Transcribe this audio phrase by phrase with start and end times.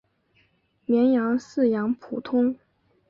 [0.87, 2.57] 绵羊饲养普通。